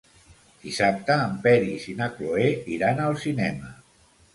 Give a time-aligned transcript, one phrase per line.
[0.63, 3.77] Dissabte en Peris i na Cloè iran al cinema.